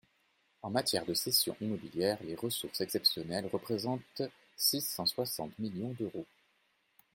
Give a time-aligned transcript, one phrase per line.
[0.63, 4.23] En matière de cession immobilière, les ressources exceptionnelles représentent
[4.55, 6.25] six cent soixante millions d’euros.